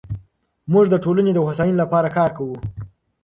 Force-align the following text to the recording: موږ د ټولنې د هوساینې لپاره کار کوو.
موږ 0.71 0.85
د 0.89 0.95
ټولنې 1.03 1.31
د 1.33 1.37
هوساینې 1.45 1.79
لپاره 1.81 2.09
کار 2.17 2.29
کوو. 2.37 2.57